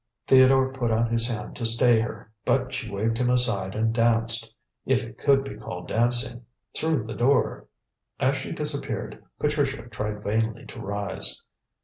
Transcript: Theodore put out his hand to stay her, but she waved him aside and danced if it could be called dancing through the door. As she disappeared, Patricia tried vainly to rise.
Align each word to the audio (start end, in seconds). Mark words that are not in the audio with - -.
Theodore 0.25 0.73
put 0.73 0.89
out 0.91 1.11
his 1.11 1.27
hand 1.29 1.55
to 1.57 1.63
stay 1.63 1.99
her, 1.99 2.31
but 2.43 2.73
she 2.73 2.89
waved 2.89 3.19
him 3.19 3.29
aside 3.29 3.75
and 3.75 3.93
danced 3.93 4.55
if 4.83 5.03
it 5.03 5.19
could 5.19 5.43
be 5.43 5.53
called 5.55 5.89
dancing 5.89 6.43
through 6.75 7.05
the 7.05 7.13
door. 7.13 7.67
As 8.19 8.35
she 8.37 8.51
disappeared, 8.51 9.23
Patricia 9.37 9.83
tried 9.89 10.23
vainly 10.23 10.65
to 10.65 10.79
rise. 10.79 11.43